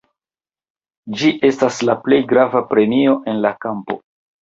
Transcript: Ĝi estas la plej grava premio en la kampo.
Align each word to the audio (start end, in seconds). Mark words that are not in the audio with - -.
Ĝi 1.19 1.29
estas 1.51 1.79
la 1.91 1.99
plej 2.07 2.21
grava 2.35 2.65
premio 2.75 3.17
en 3.31 3.43
la 3.47 3.57
kampo. 3.65 4.05